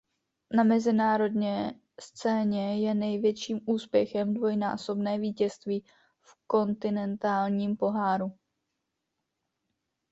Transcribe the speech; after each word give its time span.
Na 0.55 0.63
mezinárodně 0.63 1.73
scéně 2.01 2.81
je 2.87 2.93
největším 2.95 3.61
úspěchem 3.65 4.33
dvojnásobné 4.33 5.19
vítězství 5.19 5.83
v 6.21 6.37
Kontinentálním 6.47 7.77
poháru. 7.77 8.37